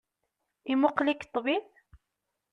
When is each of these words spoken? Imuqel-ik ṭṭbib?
Imuqel-ik 0.71 1.25
ṭṭbib? 1.27 1.65